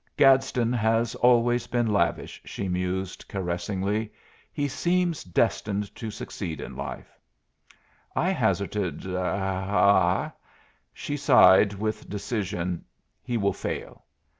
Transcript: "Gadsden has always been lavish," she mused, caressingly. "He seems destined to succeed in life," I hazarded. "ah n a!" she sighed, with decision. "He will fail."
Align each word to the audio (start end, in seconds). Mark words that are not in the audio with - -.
"Gadsden 0.17 0.73
has 0.73 1.13
always 1.13 1.67
been 1.67 1.85
lavish," 1.93 2.41
she 2.43 2.67
mused, 2.67 3.23
caressingly. 3.27 4.11
"He 4.51 4.67
seems 4.67 5.23
destined 5.23 5.93
to 5.93 6.09
succeed 6.09 6.59
in 6.59 6.75
life," 6.75 7.15
I 8.15 8.31
hazarded. 8.31 9.05
"ah 9.05 10.23
n 10.23 10.25
a!" 10.25 10.33
she 10.91 11.17
sighed, 11.17 11.73
with 11.75 12.09
decision. 12.09 12.83
"He 13.21 13.37
will 13.37 13.53
fail." 13.53 14.03